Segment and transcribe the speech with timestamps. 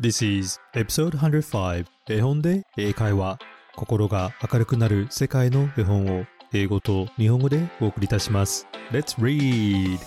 [0.00, 3.36] This is episode 105絵本で英会話。
[3.74, 8.68] 心が明るくなる世界の絵本を英語と日本語でお送りいたします。
[8.92, 9.98] Let's read!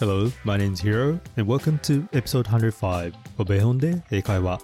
[0.00, 4.58] Hello, my name is Hiro and welcome to episode 105 of 絵本で英会話。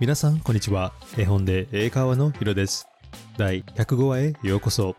[0.00, 0.92] 皆さんこんにちは。
[1.16, 2.88] 絵本で英会話のヒロです。
[3.36, 4.96] 第105話へようこそ。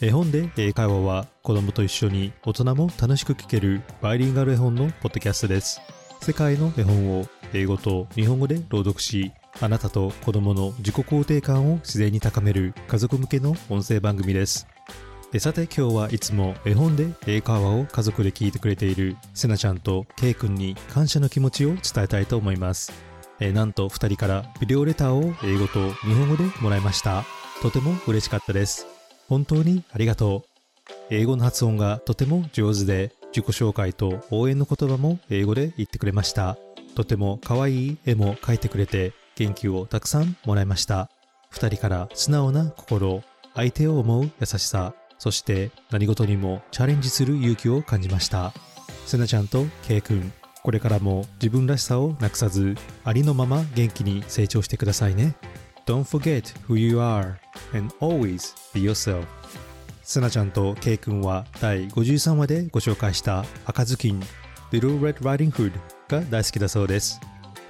[0.00, 5.80] 絵本で英会話は子供と一緒に大人も楽しく聞けるバイリンガル絵本のポッドキャストです。
[6.20, 14.68] 世界の絵本を英語と日本語で朗読しあなたと子供の自己肯定感を自然に高める家族向けの音声番組です。
[15.40, 22.92] さて今日はいつも絵本で英会話を家族で聞いてくれているせなちゃんとケイくんに感謝の気持ちを伝えたいと思います。
[23.40, 27.24] なんと2人からビデオレターを英語と日本語でもらいました。
[27.62, 28.97] とても嬉しかったです。
[29.28, 29.84] 本当に？
[29.92, 30.92] ありがとう。
[31.10, 36.56] 英語の発音がとても上手で、自己紹介と応援の言葉も英語で言ってくれました。
[36.94, 41.10] とても可愛い絵も描いてくれて、元気をたくさんもらいました。
[41.50, 43.22] 二人から素直な心、
[43.54, 48.54] 相手を思う優しさ、そして何事にもチャレンジする勇気を感じました。
[49.04, 55.36] せなちゃんとケイくん、これからも自分らしさをなくさず、ありのまま元気に成長してくださいね。
[55.88, 57.38] Don't forget who you are
[57.72, 59.24] and always be yourself.
[60.02, 64.20] すなちゃんとケイ君は第53話でご紹介した赤ずきん
[64.70, 65.72] Little Red Riding Hood
[66.08, 67.18] が大好きだそうです。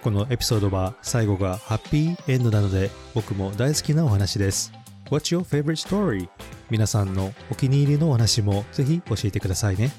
[0.02, 4.72] このエピソードは最後がハッピーエンドなので僕も大好きなお話です。
[5.12, 6.28] What's your favorite story?
[6.70, 9.92] 皆さんのお気に入りのお話もぜひ教えてくださいね。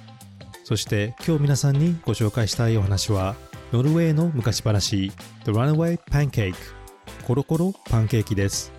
[0.65, 3.37] そして今日皆さんにご紹介したいお話は
[3.71, 5.13] ノルウェーの昔話
[5.45, 6.78] The Runaway Pancake
[7.29, 8.73] コロコロパンケーキです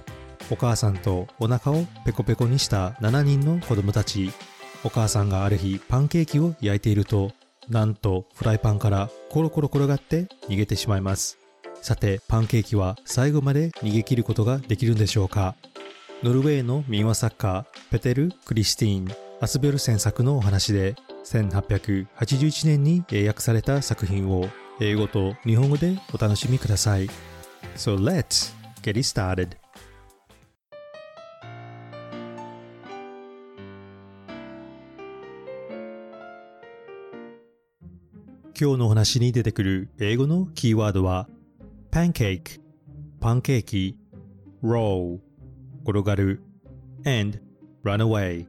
[0.50, 4.32] お母さんとお腹をペコペコにした7人の子供たち。
[4.82, 7.30] お母さんがある日パンケーキを焼いていると、
[7.68, 11.38] なんとフライパンからコロコロ転がって逃げてしまいます。
[11.80, 15.54] さて、パンケーキは最後まで逃げ切ることができるんでしょうか
[16.24, 24.48] ノルウェーの民話作家、ペテル・クリスティーン・アスベルセン作のお話で、1881年に英訳された作品を
[24.80, 27.29] 英語と日本語でお楽しみください。
[27.76, 29.56] So let's get it started.
[38.60, 41.28] 今日のお話に出てくる英語のキーワードは
[41.90, 42.60] pancake.
[43.18, 43.96] パンケーキ
[44.62, 45.18] roll.
[45.82, 46.42] 転がる.
[47.06, 47.38] And
[47.82, 48.46] run away.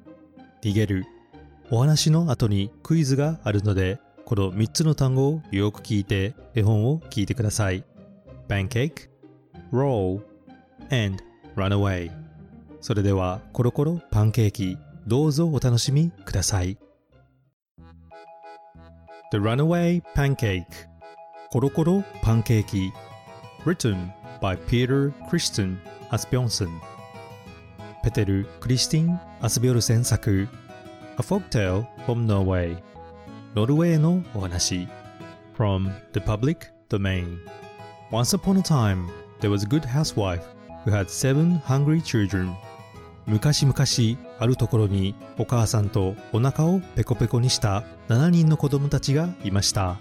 [0.62, 1.06] 逃げる.
[1.70, 7.86] お話の後にクイズがあるのでこの3つの単語をよく聞いて絵本を聞いてください。
[8.52, 9.08] Pancake
[9.72, 10.20] roll
[10.90, 11.24] and
[11.56, 12.12] run away
[12.82, 16.78] それではコロコロパンケーキどうぞお楽しみください
[19.32, 20.66] The Runaway Pancake
[21.50, 22.92] コロコロパンケーキ
[23.64, 24.10] Written
[24.42, 25.78] by Peter Christian
[26.10, 26.68] Asbjornsen
[28.04, 30.50] ペテル・クリスティン・アスビョルセン作
[31.18, 32.78] A Folktale from Norway
[33.56, 34.90] ノルウェーのお話
[35.58, 37.38] From the Public Domain
[38.12, 40.44] Once upon a time, there was a good housewife
[40.84, 42.54] who had seven hungry children
[43.26, 43.76] 昔々
[44.38, 49.98] あるところにお母さんとお腹をペコペコにした7人の子供たちがいました。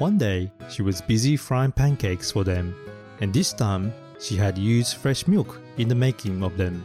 [0.00, 2.74] One day, she was busy frying pancakes for them,
[3.20, 6.82] and this time she had used fresh milk in the making of them.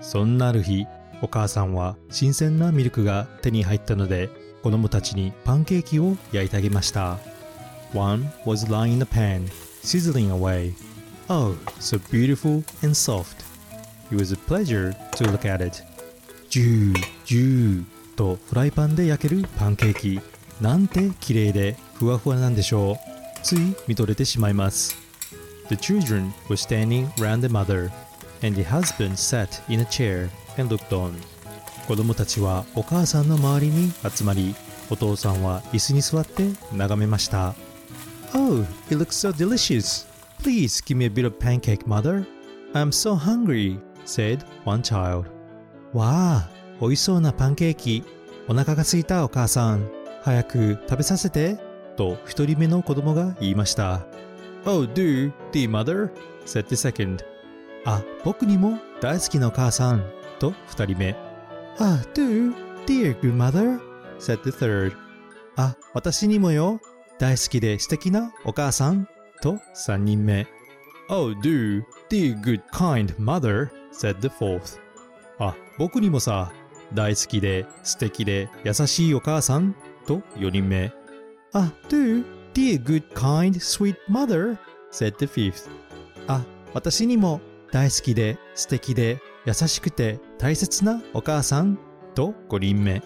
[0.00, 0.86] そんなある日、
[1.20, 4.30] お母さんは新鮮なミルクが手に入ったので、
[4.62, 7.18] 子供たちにパンケーキを焼いてあげました。
[7.92, 9.48] One was lying in the pan,
[9.84, 10.74] sizzling away.
[11.28, 13.44] Oh, so beautiful and soft.
[14.10, 15.82] It was a pleasure to look at it.
[16.50, 17.84] ジュー、ジュー
[18.16, 20.20] とフライパンで焼けるパンケーキ。
[20.60, 22.96] なんて綺麗でふわふわなんでしょう。
[23.42, 24.96] つい見とれてしまいます。
[25.68, 27.90] The children were standing round the mother,
[28.42, 30.28] and the husband sat in a chair
[30.58, 31.14] and looked on.
[31.86, 34.54] 子供たちはお母さんの周りに集まり、
[34.90, 37.54] お父さんは椅子に座って眺めました。
[38.34, 40.06] Oh, it looks so delicious.
[40.42, 42.26] Please give me a bit of pancake, mother.
[42.74, 43.78] I'm so hungry.
[44.04, 45.26] said one child.
[45.92, 46.50] わあ、
[46.80, 48.04] 美味しそうなパンケーキ。
[48.48, 49.88] お腹が空いたお母さん。
[50.22, 51.58] 早く食べさせて。
[51.96, 54.04] と一人目の子供が言いました。
[54.66, 56.10] Oh, do, dear mother,
[56.44, 57.24] said the second.
[57.84, 60.04] あ、僕にも大好きなお母さん。
[60.38, 61.16] と二人目。
[61.78, 62.54] あ、do,
[62.86, 63.80] dear good mother,
[64.18, 64.94] said the third.
[65.56, 66.80] あ、私にもよ。
[67.18, 69.08] 大好きで素敵なお母さん。
[69.44, 70.46] と三人目。
[71.10, 74.80] Oh, do, dear good kind mother, said the fourth.
[75.38, 76.50] あ、僕にもさ、
[76.94, 79.74] 大好きで素敵で優しいお母さん
[80.06, 80.92] と4人目。
[81.52, 82.24] Ah, do,
[82.54, 84.56] dear good, kind, sweet mother,
[84.90, 85.68] said the fifth.
[86.26, 91.78] あ、私にも大好きで素敵で優しくて大切なお母さん
[92.14, 93.02] と5人目。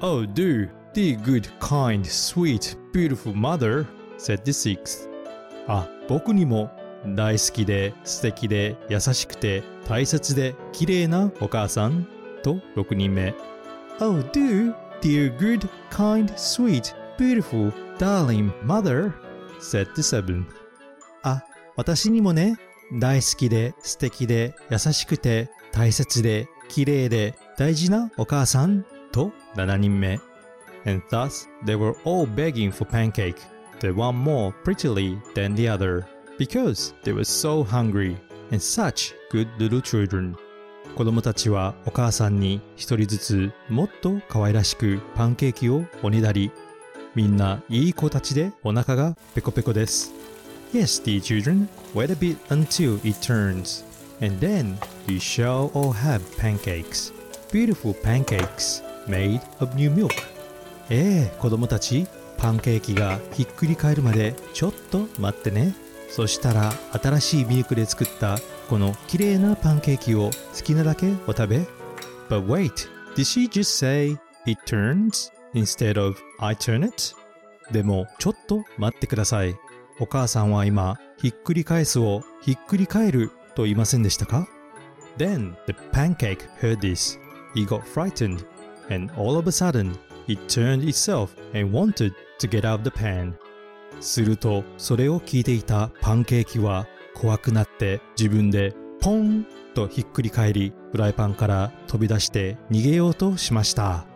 [0.00, 3.86] Oh, do, dear good, kind, sweet, beautiful mother,
[4.18, 5.08] said the sixth.
[5.66, 6.70] あ、僕にも
[7.06, 12.06] 大好きで素敵で優しくて大切で綺麗なお母さん
[12.42, 13.34] と6人目。
[14.00, 19.12] Oh, do, dear good, kind, sweet, beautiful, darling mother,
[19.60, 20.44] said the seventh.
[21.22, 21.42] あ、
[21.76, 22.56] 私にもね、
[23.00, 30.20] 大好きで素敵で優しくて大切で綺麗で大事なお母さんと7人目。
[30.85, 33.41] And thus they were all begging for pancake,
[33.79, 36.05] the one more prettily than the other,
[36.37, 38.15] because they were so hungry
[38.51, 40.35] and such good little children.
[40.95, 46.51] 子供たちはお母さんに一人ずつもっと可愛らしくパンケーキをおねだり、
[47.13, 50.11] みんないい子たちでお腹がペコペコです。
[50.73, 53.83] Yes, dear children, wait a bit until it turns,
[54.21, 54.75] and then
[55.07, 57.13] you shall all have pancakes.
[57.51, 60.13] Beautiful pancakes made of new milk.
[60.94, 62.06] ええ子供たち、
[62.36, 65.74] パンケーキがひっくり返るまでちょっと待ってね。
[66.10, 71.66] そしたら新しいミルクで作ったこの綺麗なパンケーキを好きなだけお食べ。
[72.28, 77.14] But wait, did she just say it turns instead of I turn it?
[77.72, 79.54] でもちょっと待ってください。
[79.98, 84.46] お母さんは今、ひっくり返すをひっくり返ると言いませんでしたか
[85.16, 87.18] ？Then the pancake heard this.
[87.54, 88.44] It got frightened,
[88.94, 93.34] and all of a sudden, it turned itself and wanted to get out the pan.
[94.00, 104.06] すると、それを聞いていたパンケーキは怖くなって自分でポンとひっくり返り、フライパンから飛び出して逃げようとしました。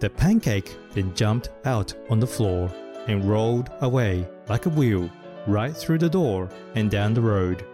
[0.00, 0.64] The pancake
[0.94, 2.68] then jumped out on the floor
[3.08, 5.08] and rolled away like a wheel
[5.46, 7.64] right through the door and down the road.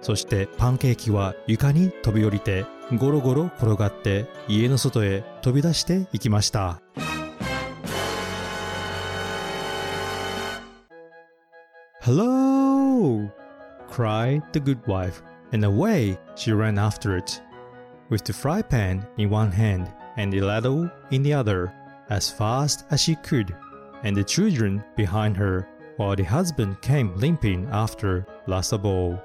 [0.00, 2.64] そしてパンケーキは床に飛び降りて
[2.98, 6.80] ゴロゴロ転がって家の外へ飛び出していきました。
[12.05, 13.31] Hello!
[13.87, 15.21] cried the good wife,
[15.51, 17.41] and away she ran after it,
[18.09, 21.71] with the fry pan in one hand and the ladle in the other,
[22.09, 23.55] as fast as she could,
[24.03, 25.67] and the children behind her,
[25.97, 29.19] while the husband came limping after last of all.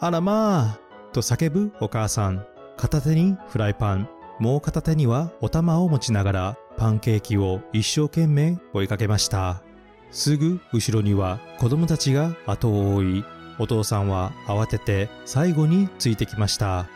[0.00, 0.78] あらまあ
[1.12, 2.46] と叫ぶお母さん。
[2.76, 4.08] 片手にフライパン、
[4.38, 9.62] もう片手にはお玉を持ちながらパンケーキを一生懸命追いかけました。
[10.11, 13.25] すぐ後ろには子供たちが後を追い、
[13.59, 16.87] お父さんは慌てて最後についてきました。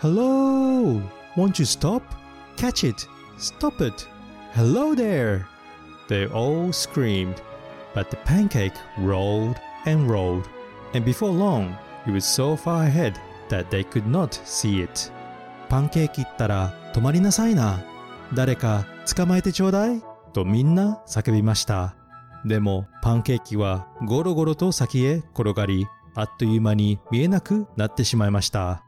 [0.00, 1.00] Hello!
[1.36, 2.02] Won't you stop?
[2.56, 3.06] Catch it!
[3.38, 4.06] Stop it!
[4.54, 5.44] Hello there!
[6.08, 7.36] They all screamed,
[7.94, 10.44] but the pancake rolled and rolled,
[10.92, 11.74] and before long,
[12.06, 13.14] it was so far ahead
[13.48, 15.12] that they could not see it.
[15.68, 17.80] パンケーキったら止まりなさいな。
[18.34, 18.86] 誰か
[19.16, 20.02] 捕まえてちょうだい
[20.32, 21.99] とみんな叫びました。
[22.44, 28.84] でもパンケーキはゴロゴロと先へ転がり、あっという間に見えなくなってしまいました。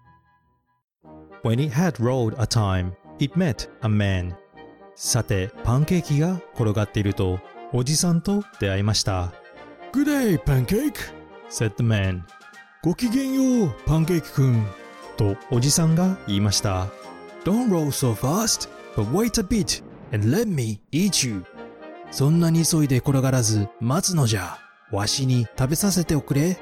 [1.45, 4.35] When it had rolled a time, it met a man.
[4.95, 7.41] さて、パンケーキが転がっていると、
[7.73, 9.33] おじさんと出会いました。
[9.93, 10.95] Good day, pancake!
[11.49, 12.23] said the man.
[12.83, 14.67] ごきげんよう、パンケーキくん。
[15.17, 16.87] と、おじさんが言いました。
[17.45, 19.83] Don't roll so fast, but wait a bit
[20.13, 21.45] and let me eat you.
[22.13, 24.59] そんなに急いで転がらず待つのじゃ。
[24.93, 26.59] わしに食べさせておくれ。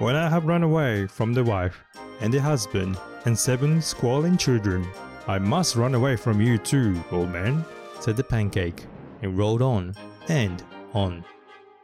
[0.00, 1.74] When I have run away from the wife
[2.22, 4.82] and the husband and seven squalling children,
[5.26, 7.62] I must run away from you too, old man,
[8.00, 8.86] said the pancake,
[9.22, 9.92] and rolled on
[10.30, 11.22] and on.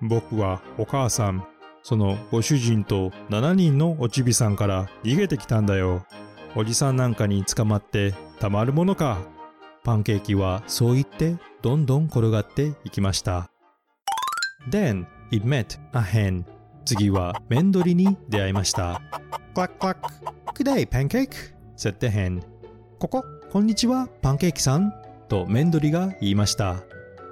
[0.01, 1.47] 僕はお母さん、
[1.83, 6.07] そのご主人と7人のおちびさんから逃げてきたんだよ。
[6.57, 9.19] おじさんなんかに捕まってたまるものか。
[9.85, 13.51] パンケーキはそう言ってどんどん転がっていきました。
[14.71, 16.45] Then it met a hen.
[16.87, 19.01] 次はメンドリに出会いました。
[19.55, 19.97] Clack clack.
[20.55, 21.31] Good day, pancake,
[21.77, 22.43] said the hen.
[22.99, 24.93] ここ、こんにちは、パンケーキさん。
[25.29, 26.83] とメンドリが言いました。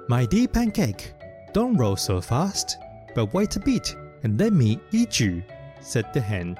[0.07, 1.15] My dear pancake,
[1.53, 2.77] don't roll so fast,
[3.15, 5.43] but wait a bit and let me eat you,
[5.81, 6.55] said the hen.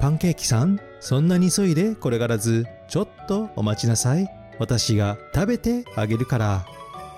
[0.00, 4.28] パンケーキさん、そんなに急いで転がらず、ちょっとお待ちなさい。
[4.58, 6.66] 私が食べてあげるから。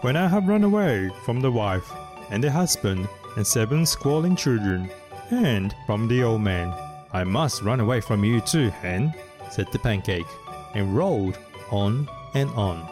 [0.01, 1.93] When I have run away from the wife
[2.31, 4.89] and the husband and seven squalling children,
[5.31, 6.73] and from the old man,
[7.13, 9.13] I must run away from you too, hen,
[9.51, 10.27] said the pancake,
[10.75, 11.37] and rolled
[11.73, 12.87] on and on.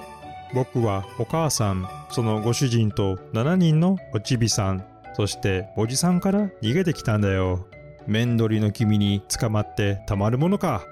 [0.52, 4.84] 僕はお母さん、そのご主人と7人のおちびさん、
[5.14, 7.68] そしておじさんから逃げてきたんだよ。
[8.08, 10.82] 面取りの君に捕まってたまるものか。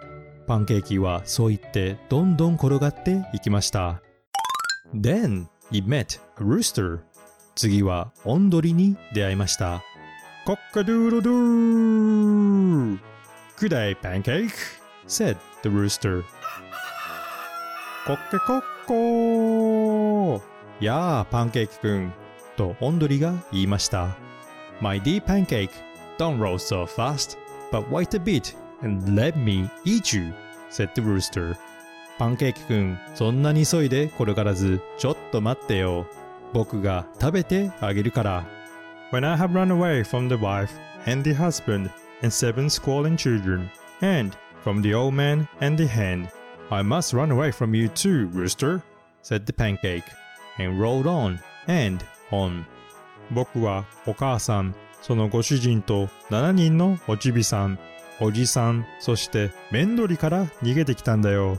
[0.47, 4.00] パンケーキはそう言ってどんどん転がっていきました。
[4.94, 7.00] Then he met a rooster.
[7.57, 9.83] 次はオンドリに出会いました。
[10.47, 12.99] コッカドゥーロドゥー
[13.59, 14.52] Good day, pancake,
[15.09, 16.23] said the rooster.
[18.07, 20.43] コッケコッコー
[20.81, 22.12] やあ、パンケーキくん。
[22.57, 24.16] とオンドリが言いました。
[24.81, 25.71] My dear pancake,
[26.19, 27.37] don't roll so fast,
[27.73, 30.33] but wait a bit and let me eat you,
[30.71, 31.57] said the rooster.
[32.18, 36.06] パンケーキくん、そんなに急いで転がらず、ちょっと待ってよ。
[36.52, 38.44] 僕が食べてあげるから。
[39.11, 40.71] When I have run away from the wife
[41.06, 41.90] and the husband
[42.23, 43.68] and seven squalling children,
[44.00, 46.28] and from the old man and the hen,
[46.71, 48.80] I must run away from you too, rooster,
[49.23, 50.04] said the pancake,
[50.59, 52.64] and rolled on and on.
[53.30, 57.78] 僕はお母さん、そのご主人と7人のおちびさん、
[58.21, 61.59] おじさん、そしてメンドリから逃げてきたんだよ。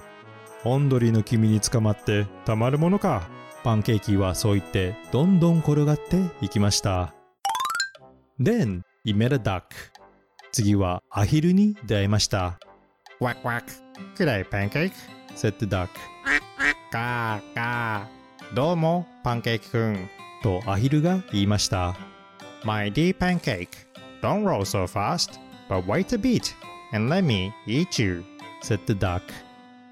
[0.67, 3.29] オンドリの君に捕まってたまるものか。
[3.63, 7.13] パンケーキはそう言ってどんどん転がっていきました。
[8.41, 9.61] Then he met a duck.
[10.51, 12.59] 次はアヒルに出会いました。
[13.19, 13.63] Quack quack.
[14.17, 14.91] Good day, pancake,
[15.35, 15.87] said the duck.
[16.91, 18.55] カーカー。
[18.55, 20.09] どうも、パンケーキくん。
[20.41, 21.95] とアヒルが言いました。
[22.63, 23.69] My dear pancake,
[24.23, 26.55] don't roll so fast, but wait a bit
[26.91, 28.23] and let me eat you,
[28.63, 29.21] said the duck.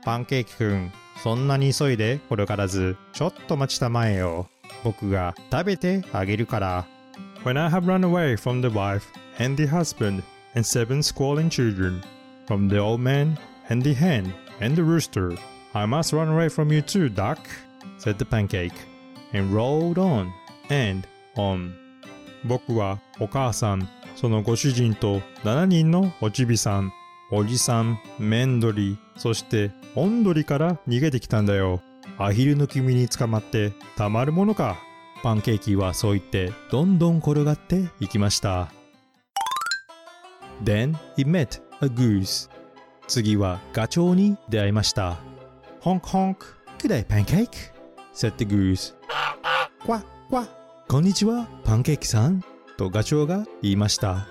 [0.05, 0.91] パンケーキくん、
[1.24, 4.50] そんなに急いで転がらず、ちょっと待ちたまえよ。
[4.83, 6.86] 僕が食べてあげるから。
[7.43, 9.03] When I have run away from the wife
[9.39, 10.24] and the husband
[10.55, 12.01] and seven squalling children,
[12.48, 13.38] from the old man
[13.69, 15.38] and the hen and the rooster,
[15.74, 17.39] I must run away from you too, duck,
[17.98, 18.74] said the pancake,
[19.33, 20.31] and rolled on
[20.69, 21.74] and on.
[22.45, 26.91] 僕はお母さん、そのご主人と7人のおちびさん、
[27.36, 31.82] おじさん、メンドリ、そしてオンドリから逃げてきたんだよ。
[32.20, 34.78] アヒルの君に捕まってたまるものか。
[35.24, 38.72] パンケーキはそう言ってどんどん転がっていきました。
[40.63, 42.52] Then he met a goose.
[43.08, 45.18] 次はガチョウに出会いました。
[45.82, 46.36] Honk honk.
[46.78, 47.48] Good day, pancake,
[48.13, 48.94] said the goose.
[49.84, 50.48] クワクワ。
[50.88, 52.44] こんにちは、パンケーキさん。
[52.78, 54.28] とガチョウが言いました。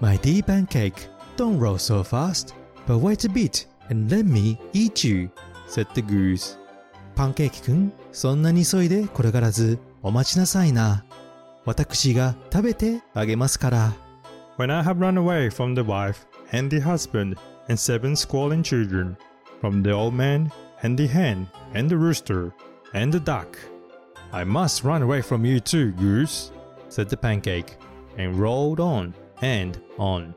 [0.00, 2.55] My dear pancake, don't roll so fast,
[2.87, 5.29] but wait a bit and let me eat you,
[5.67, 6.57] said the goose.
[7.15, 11.03] パンケーキくん、そんなに急いで転がらず、お待ちなさいな。
[11.65, 13.93] 私が食べてあげますから。
[14.57, 17.37] When I have run away from the wife and the husband
[17.67, 19.17] and seven squalling children,
[19.61, 20.51] from the old man
[20.83, 22.51] and the hen and the rooster
[22.93, 23.57] and the duck,
[24.31, 26.51] I must run away from you too, goose,
[26.89, 27.77] said the pancake,
[28.17, 30.33] and rolled on and on.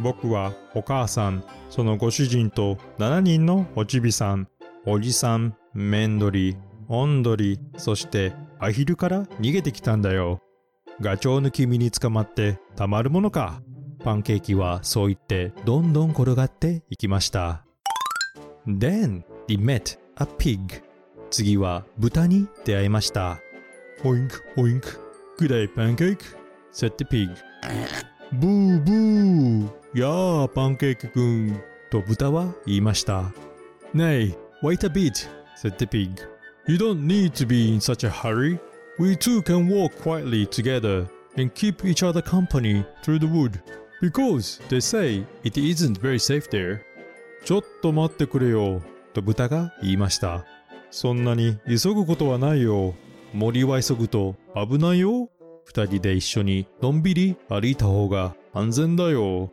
[0.00, 4.48] 僕はお母さん、そのご主人と7人のおちびさん、
[4.86, 6.56] おじさん、メンドリ、
[6.88, 10.40] オンドリ、そしてアヒルから逃げてきたんだよ。
[11.00, 13.62] ガチョウの君に捕まってたまるものか。
[14.04, 17.64] パンケーキはそう言ってどんどん転がっていきました。
[18.66, 20.82] Then he met a pig.
[21.30, 23.40] 次は豚に出会いました。
[24.02, 24.82] Oink, oink.
[25.38, 26.18] Good day, pancake,
[26.72, 27.30] said the pig.
[28.32, 29.68] ブーブー。
[29.94, 31.60] やあ、パンケーキくん。
[31.90, 33.32] と豚は言いました。
[33.94, 36.10] Nay, wait a bit, said the pig.
[36.66, 38.58] You don't need to be in such a hurry.
[38.98, 43.60] We two can walk quietly together and keep each other company through the wood.
[44.00, 46.80] Because they say it isn't very safe there.
[47.44, 48.82] ちょっと待ってくれよ。
[49.12, 50.44] と豚が言いました。
[50.90, 52.94] そんなに急ぐことはないよ。
[53.32, 55.28] 森は急ぐと危ないよ。
[55.64, 59.50] 二人で一緒にのんびり歩いた方が安全だよ。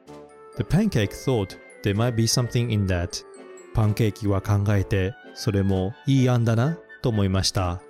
[0.57, 3.25] The pancake thought there might be something in that.
[3.73, 7.81] パンケーキは考えて、それもいい案だなと思いました。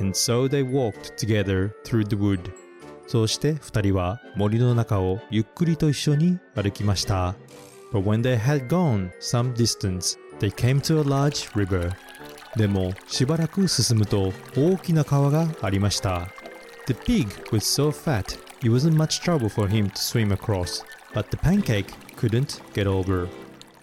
[0.00, 2.40] And so they walked together through the wood.
[3.06, 7.34] そうして二人は森の中をゆっくりと一緒に歩きました。
[7.92, 11.92] But when they had gone some distance, they came to a large river.
[12.56, 16.28] でもしばらく進むと大きな川がありました。
[16.86, 20.82] The pig was so fat it wasn't much trouble for him to swim across,
[21.14, 23.28] but the pancake couldn't get over.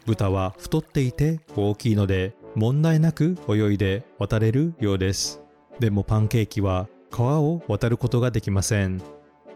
[0.05, 5.41] 豚は太っていて大きいので問題なく泳いで渡れるようです。
[5.79, 9.01] でもパンケーキは川を渡ることができません。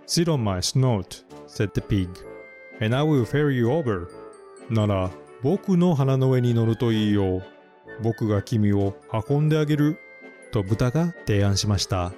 [0.07, 2.09] Sit on my snout, said the pig,
[2.83, 4.07] and I will ferry you over.
[4.69, 5.11] なら
[5.43, 7.41] 僕の鼻の上に乗るといいよ。
[8.01, 8.95] 僕が君を
[9.29, 9.99] 運んであげる。
[10.51, 12.11] と豚が提案しました。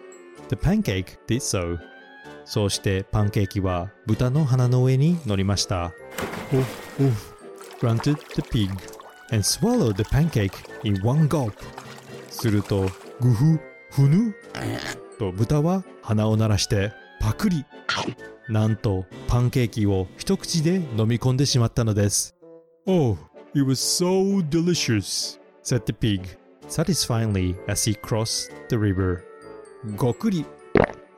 [0.54, 1.80] The pancake did so.
[2.46, 5.94] そうしてパンケーキは豚の鼻の上に乗りました。
[6.54, 6.58] お、
[7.04, 7.10] お、
[7.80, 8.70] grunted the pig
[9.32, 11.54] and swallowed the pancake in one gulp.
[12.30, 12.88] すると、
[13.20, 14.36] ぐふ、ふぬ
[15.18, 17.66] と豚は鼻を鳴らしてパクリ
[18.48, 22.36] なんとパンケーキを一口で飲み込んでしまったのです。
[22.86, 23.18] Oh,
[23.56, 29.33] it was so delicious, said the pig, satisfyingly as he crossed the river.
[29.96, 30.46] ごくり。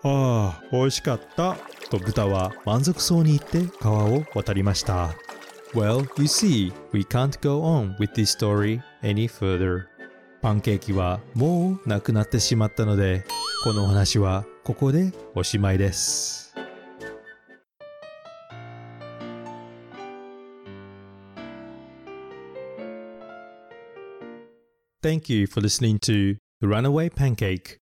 [0.04, 1.56] ああ、美味しかった。
[1.90, 5.16] と豚は満足そうに言って川を渡りました。
[5.74, 9.86] Well, you see, we can't go on with this story any further.
[10.42, 13.26] パンケーキはもうなくなってしまったので、
[13.64, 16.56] このお話はここでおしまいです。
[25.04, 27.78] Thank you for listening to The Runaway Pancake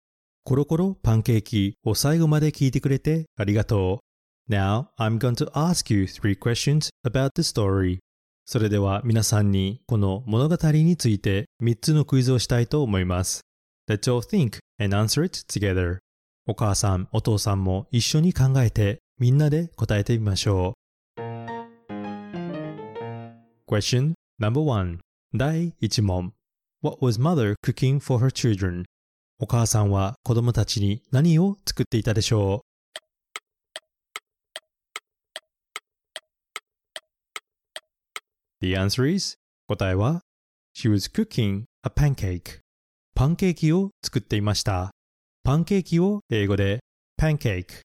[0.45, 4.01] コロコロパンケーキを最後まで聞いてくれてありがと
[4.49, 4.53] う。
[4.53, 7.99] Now I'm going to ask you three questions about the story.
[8.45, 13.39] それでは皆さんにこの物語について3つのクイズをしたいと思います。
[13.89, 15.99] Let's all think and answer it together.
[16.45, 20.73] お母さん、お父さんも一緒に考えてみんなで答えてみましょ
[21.17, 21.21] う。
[23.65, 24.99] Question number one
[25.33, 26.33] 第1問
[26.81, 28.83] What was mother cooking for her children?
[29.43, 32.65] お母さんは子供たちに何を作っていたでしょう？
[45.43, 46.21] パンケーキを。
[46.29, 46.79] 英語で
[47.17, 47.75] パンケーキ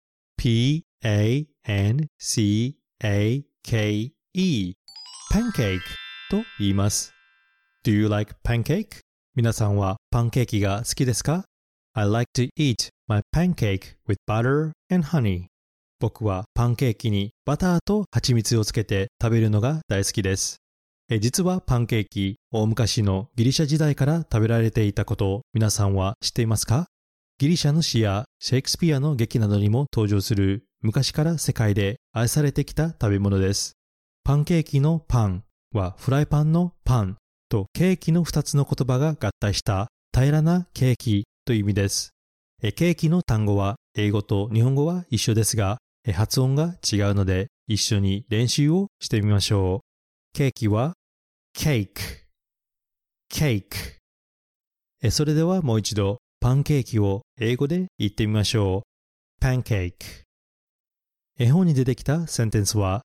[6.91, 7.13] す。
[9.35, 11.48] 皆さんはパンケーキが好きですか？
[11.99, 15.47] ?I like to eat my pancake with butter and honey.
[15.99, 20.59] 僕はパンケーキにバターと蜂蜜をつけて食べるのが大好きです。
[21.11, 26.87] え実はパンケーキ、大昔のギリシャ時代から食べられていたことを皆さんは知っていますか？
[27.39, 33.73] ギリシャの詩やシェイクスピアの劇などにも登場する昔から世界で愛されてきた食べ物です。
[34.23, 37.17] パンケーキのパンはフライパンのパン
[37.49, 42.11] とケーキの2つの言葉が合体した平らなケーキという意味です。
[42.61, 45.79] ケーキの単語は英語と日本語は一緒ですが、
[46.13, 50.37] 発音が違うので一緒に練習をしてみましょう。
[50.37, 50.93] ケーキは
[51.57, 51.89] cake,
[53.33, 53.65] cake
[55.11, 58.83] それではもう一度パンケーキを英語で言ってみましょ
[59.41, 59.43] う。
[59.43, 59.95] pancake
[61.39, 63.01] 絵本に出てきたセンテンスは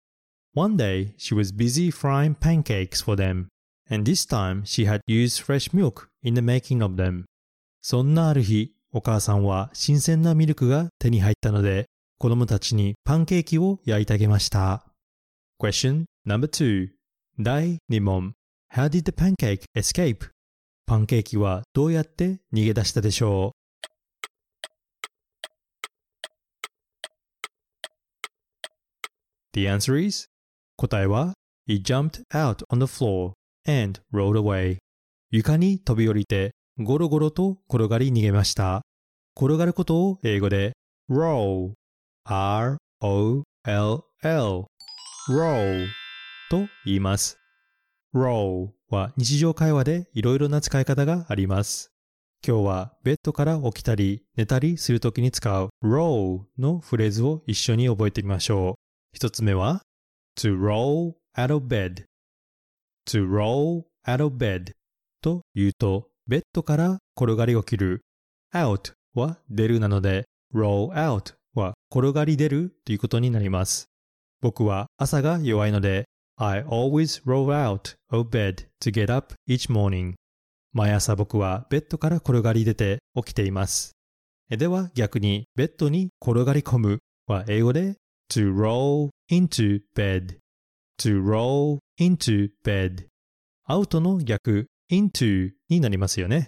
[0.54, 3.46] One day she was busy frying pancakes for them
[3.90, 7.24] and this time she had used fresh milk in the making of them
[7.86, 14.86] そんなある日お母さんは新鮮なミルクが手に入ったので子供たちにパンケーキを焼いてあげました
[15.62, 16.88] Question number two
[17.38, 18.32] 第2問
[18.74, 20.30] How did the pancake escape?
[20.86, 23.52] パンケーキはどうやって逃げ出したでしょう
[29.52, 30.28] ?The answer is
[30.78, 31.34] 答えは
[31.68, 33.34] It jumped out on the floor
[33.68, 34.78] and rolled away
[35.32, 38.82] 床に飛び降りてゴロゴロと転がり逃げました
[39.38, 40.74] 転がることを英語で
[41.10, 41.74] roll
[42.26, 43.46] R-O-L-L
[45.30, 45.88] roll
[46.50, 47.38] と言います
[48.16, 51.90] roll は日常会話でいろいろな使い方があります。
[52.46, 58.74] 今日はベッドから起きたり寝たりするときに使う roll のフレーズを一緒に覚えてみましょう。
[59.14, 59.82] 一つ目は
[60.38, 62.06] to roll out of bed
[63.08, 64.74] to roll out of bed
[65.22, 68.02] と言うとベッドから転がり起きる
[68.54, 73.88] out は出るなので roll out は転がり出るということになります。
[74.42, 76.06] 僕は朝が弱いので
[76.38, 80.14] I always roll out of bed to get up each morning.
[80.72, 83.92] 毎朝僕はベッドから転がり出て起きています。
[84.50, 87.96] では逆にベッドに転がり込むは英語で
[88.30, 90.38] ？To roll into bed.
[91.00, 93.08] to roll into bed.
[93.66, 96.48] アウトの逆 into になりますよね。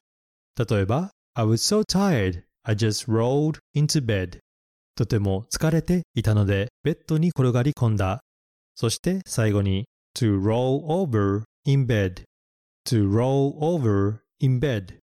[0.58, 4.40] 例えば I was so tired I just rolled into bed.
[4.96, 8.22] とても疲れていたのでベッドに転がり込んだ。
[8.76, 12.24] そして最後に to roll over in bed
[12.86, 14.98] to roll over in bed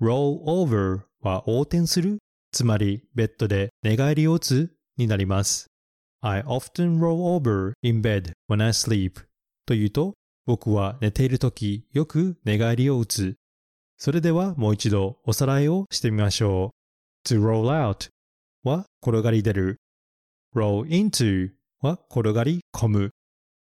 [0.00, 2.18] roll over は横転する
[2.52, 5.66] つまりベッドで寝返りを打つになります
[6.20, 9.24] I often roll over in bed when I sleep
[9.66, 10.14] というと
[10.48, 13.36] 僕は寝ているときよく寝返りを打つ
[13.98, 16.72] それではもう一度おさらいをしてみましょ
[17.26, 18.08] う to roll out
[18.64, 19.76] は転がり出る
[20.56, 23.10] roll into は転がり込む。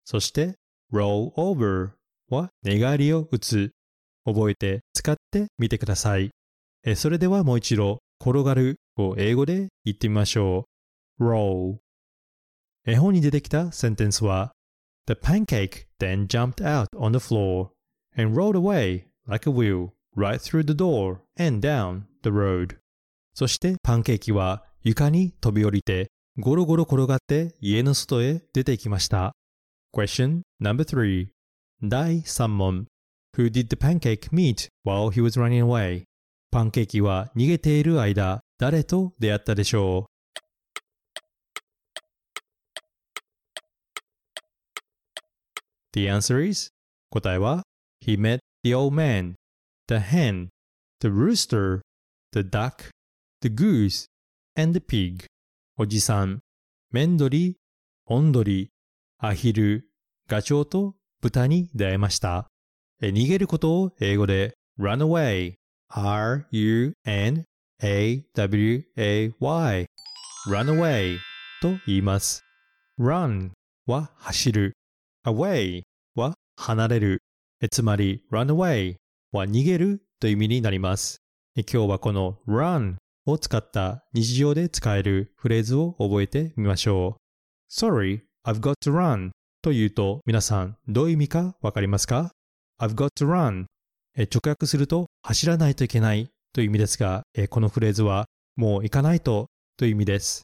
[0.04, 0.56] そして
[0.92, 1.90] roll over
[2.28, 3.70] は寝返りを打つ。
[4.24, 6.30] 覚えて使ってみてください。
[6.84, 10.66] えそれではもう一度転がるを英語で言ってみましょ
[11.18, 11.24] う。
[11.24, 11.78] roll
[12.84, 14.52] 絵本に出てきたセンテンスは
[15.08, 17.70] The pancake then jumped out on the floor
[18.14, 22.76] and rolled away like a wheel right through the door and down the road
[23.32, 29.32] そしてパンケーキは床に飛び降りてゴロゴロ転がって家の外へ出て行きました。
[29.94, 31.28] Question number three
[31.82, 32.84] 第3問
[33.38, 36.02] Who did the pancake meet while he was running away?
[36.50, 40.17] パンケーキは逃げている間誰と出会ったでしょう
[45.98, 46.70] The answer is
[47.10, 47.64] 答えは
[48.00, 49.34] He met the old man,
[49.88, 50.50] the hen,
[51.00, 51.80] the rooster,
[52.30, 52.90] the duck,
[53.40, 54.06] the goose,
[54.56, 55.26] and the pig.
[55.76, 56.38] おじさん、
[56.92, 57.56] メンドリ、
[58.06, 58.70] オンドリ、
[59.18, 59.88] アヒル、
[60.28, 62.46] ガチョウと豚に出会いました。
[63.02, 65.56] 逃げることを英語で run away,
[65.88, 66.96] r-u-n-a-w-a-y,
[70.46, 71.18] run away
[71.60, 72.44] と言います。
[73.00, 73.50] run
[73.86, 74.74] は走る、
[75.26, 75.87] away
[76.18, 77.22] は離れる、
[77.70, 78.96] つまり run away
[79.32, 81.18] は逃げるという意味になります。
[81.56, 87.72] 今日はこの run を使った日常で使えるフレーズを覚えてみましょう。
[87.72, 89.30] Sorry, I've got to run
[89.62, 92.32] と言うと皆さんどういう意味かわかりますか
[92.80, 93.66] ?I've got to run
[94.16, 98.26] 直訳すると走らないといけないという意味ですが、このフレーズは
[98.56, 100.42] もう行かないとという意味です。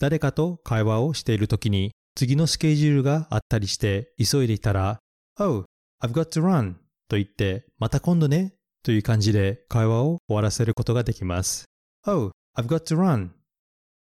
[0.00, 4.98] 誰かと会話をしているときに次のスケジュールがあったりして急いでいたら
[5.38, 5.64] Oh,
[6.02, 6.74] I've got to run
[7.08, 11.64] と言ってまた今度ねという感じで会話を終わらせることができます。
[12.06, 13.30] Oh, I've got to run.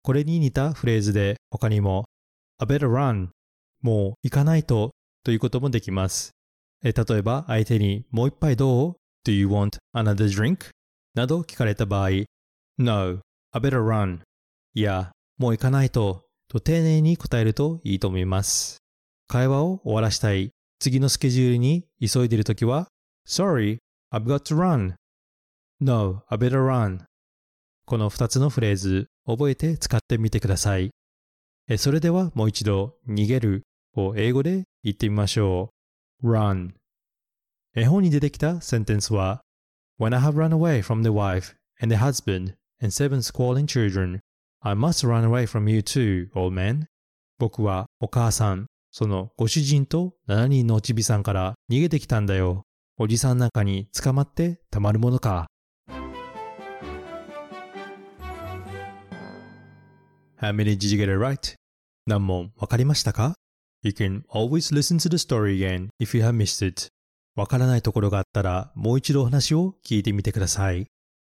[0.03, 2.05] これに似たフレーズで他にも
[2.59, 3.29] I better run.
[3.83, 4.93] もう行かないと
[5.25, 6.31] ということもできます。
[6.83, 10.71] 例えば相手にもう一杯どう ?Do you want another drink?
[11.15, 12.11] など聞かれた場合
[12.79, 13.21] No,
[13.53, 14.21] I better run.
[14.75, 18.79] いや、もう行かないとと丁寧に答えるといいと思います。
[19.27, 22.89] 会話を終わらしたい次のスケジュールに急いでいるときは
[23.27, 23.79] Sorry,
[24.13, 24.95] I've got to run.
[25.81, 27.01] No, I better run.
[27.85, 30.91] この2つのフレーズ、覚えて使ってみてください。
[31.77, 33.63] それではもう一度、逃げる
[33.97, 35.73] を英語で言ってみましょ
[36.23, 36.33] う。
[36.33, 36.73] run
[37.75, 39.43] 絵本に出てきたセンテンスは
[40.01, 44.21] When I have run away from the wife and the husband and seven squalling children,
[44.61, 46.87] I must run away from you too, old man.
[47.39, 52.63] 僕はお母さん、そのご主人と7人のおちびさんから逃げてきたんだよ。
[52.99, 55.47] おじさんなんかに捕まってたまるものか。
[60.41, 61.55] How many did you get it right?
[62.07, 63.35] 何問わかりましたか
[63.83, 66.89] ?You can always listen to the story again if you have missed it.
[67.37, 70.87] わからないところがあったらもう一度お話を聞いてみてください。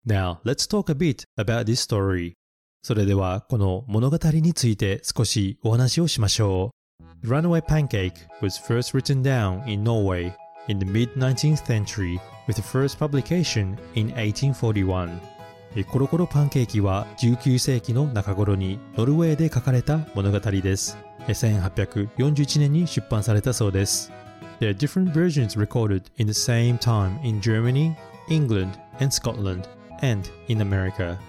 [0.06, 2.34] Now, let's talk a bit about this story.
[2.82, 6.75] それではこの物語について少しお話をしましょう。
[7.23, 10.35] Runaway Pancake was first written down in Norway
[10.69, 15.21] in the mid-19th century with the first publication in 1841.
[15.87, 20.97] コロコロパンケーキは19世紀の中頃にノルウェーで書かれた物語です。
[21.27, 24.11] 1841年に出版されたそうです。
[24.59, 27.95] There are different versions recorded in the same time in Germany,
[28.29, 29.65] England, and Scotland,
[30.01, 31.19] and in America.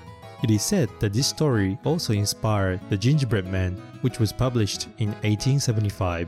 [0.44, 5.12] It is said that this story also inspired The Gingerbread Man, which was published in
[5.24, 6.28] 1875.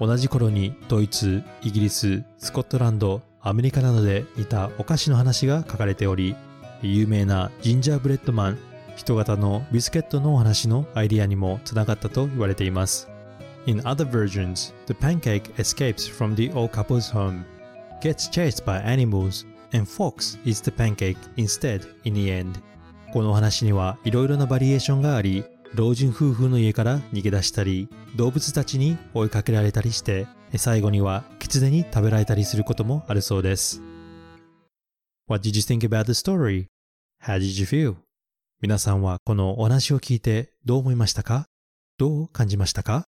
[0.00, 6.34] 同じ頃にドイツ、イギリス、スコットランド、アメリカなどで似たお菓子の話が書かれており、
[6.82, 8.58] 有名なジンジャーブレッドマン、
[8.96, 13.08] 人型のビスケットのお話のアイディアにもつながったと言われています。
[13.66, 17.44] In other versions, the pancake escapes from the old couple's home,
[18.02, 22.60] gets chased by animals, and Fox eats the pancake instead in the end.
[23.14, 33.80] このお話にはいろいろなバリエーションがあり、老人夫婦の家から逃げ出したり、動物たちに追いかけられたりして、最後には狐に食べられたりすることもあるそうです。
[35.28, 36.66] What did you think about the story?
[37.22, 37.98] How did you feel?
[38.60, 41.46] 皆さんはこのお話を聞いてどう思いましたか
[41.98, 43.04] どう感じましたか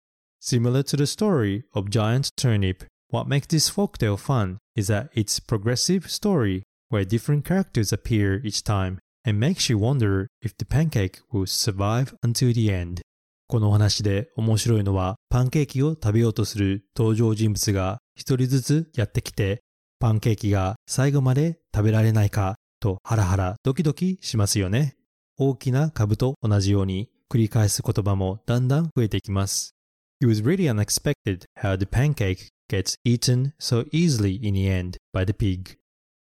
[0.42, 5.38] Similar to the story of Giant Turnip, what makes this folktale fun is that it's
[5.38, 10.64] a progressive story where different characters appear each time and makes you wonder if the
[10.64, 13.00] pancake will survive until the end.
[13.48, 19.62] このお話で面白いのはパンケーキを食べようとする登場人物が一人ずつやってきて
[19.98, 24.96] パンケーキが最後まで食べられないかとハラハラドキドキしますよね。
[25.36, 29.74] 大きな株と同じように繰り返す言葉もだんだん増えていきます。
[30.22, 35.32] It was really unexpected how the pancake gets eaten so easily in the end by the
[35.32, 35.76] pig.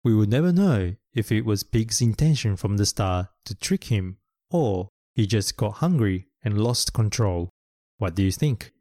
[0.04, 4.16] We would never know if it was Pig's intention from the start to trick him
[4.50, 7.48] or he just got hungry and lost control.
[7.98, 8.72] What do you think?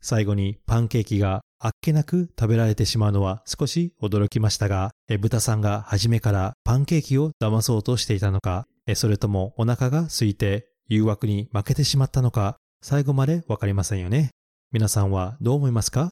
[0.00, 14.30] 最後にパンケーキがあっけなく食べられてしまうのは少し驚きましたが、え豚さんが初めからパンケーキを騙そうとしていたのか、えそれともお腹が空いて誘惑に負けてしまったのか、最後までわかりませんよね。
[14.72, 16.10] 皆さんはどう思いますか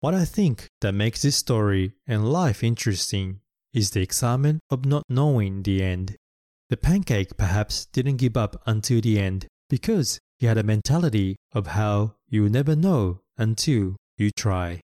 [0.00, 3.36] What I think that makes this story and life interesting
[3.72, 6.16] is the excitement of not knowing the end.
[6.70, 11.68] The pancake perhaps didn't give up until the end because he had a mentality of
[11.68, 14.80] how you never know until you try.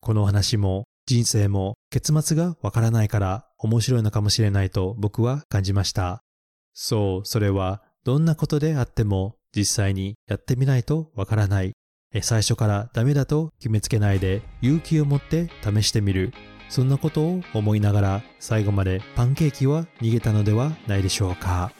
[0.00, 6.20] この話も人生も結末がわからないから面白いのかもしれないと僕は感じました。
[6.72, 11.72] そう、それはどんなことであっても実際にやってみないとわからない。
[12.22, 16.32] 最初からダメだと決めつけないで勇気を持って試してみる。
[16.68, 21.72] そんなことを思いながら最後までパンケーキは逃げたのではないでしょうか。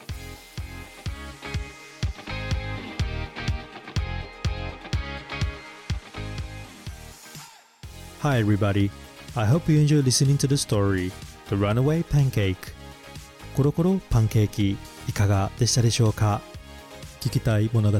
[8.20, 8.90] Hi everybody,
[9.34, 11.12] I hope you enjoy listening to the story
[11.48, 12.56] The Runaway Pancake.
[13.54, 16.40] コロコロパンケーキいかがでしたでしょうか？
[17.20, 17.98] 聞きたい物語、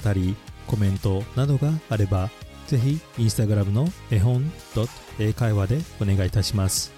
[0.66, 2.30] コメントなどがあれば
[2.66, 4.50] ぜひインスタグラムの絵本
[5.18, 6.92] 英会話でお願いいたします。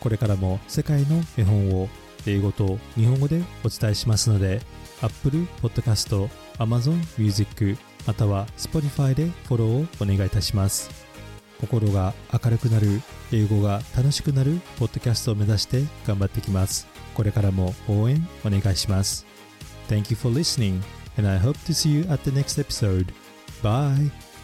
[0.00, 1.88] これからも世界の絵本を
[2.26, 4.60] 英語と日本語でお伝えしますので
[5.02, 7.76] Apple Podcast、Amazon Music
[8.06, 11.06] または Spotify でフォローをお願いいたします。
[11.60, 13.00] 心が明るくなる、
[13.32, 16.86] 英語が楽しくなるポッドキャストを目指して頑張ってきます。
[17.14, 19.26] これからも応援お願いします。
[19.88, 20.82] Thank you for listening
[21.16, 23.06] and I hope to see you at the next episode.
[23.62, 24.35] Bye!